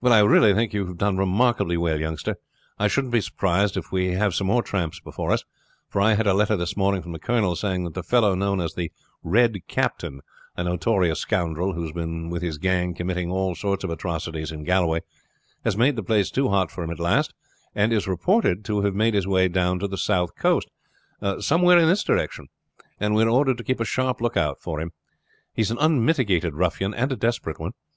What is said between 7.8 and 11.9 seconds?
that the fellow known as the Red Captain, a notorious scoundrel who